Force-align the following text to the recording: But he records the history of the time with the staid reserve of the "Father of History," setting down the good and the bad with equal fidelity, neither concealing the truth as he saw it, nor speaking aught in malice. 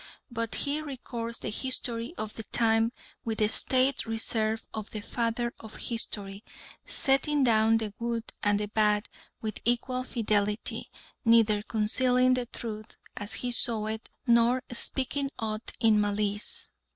But 0.31 0.55
he 0.55 0.81
records 0.81 1.37
the 1.37 1.51
history 1.51 2.15
of 2.17 2.33
the 2.33 2.41
time 2.41 2.91
with 3.23 3.37
the 3.37 3.47
staid 3.47 4.07
reserve 4.07 4.65
of 4.73 4.89
the 4.89 4.99
"Father 5.01 5.53
of 5.59 5.75
History," 5.75 6.43
setting 6.87 7.43
down 7.43 7.77
the 7.77 7.91
good 7.99 8.23
and 8.41 8.59
the 8.59 8.67
bad 8.67 9.09
with 9.41 9.61
equal 9.63 10.01
fidelity, 10.03 10.89
neither 11.23 11.61
concealing 11.61 12.33
the 12.33 12.47
truth 12.47 12.95
as 13.15 13.33
he 13.45 13.51
saw 13.51 13.85
it, 13.85 14.09
nor 14.25 14.63
speaking 14.71 15.29
aught 15.37 15.71
in 15.79 16.01
malice. 16.01 16.71